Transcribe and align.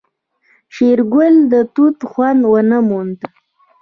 شېرګل 0.73 1.35
د 1.51 1.53
توت 1.73 1.99
خوند 2.09 2.41
ونه 2.51 2.79
موند. 2.89 3.19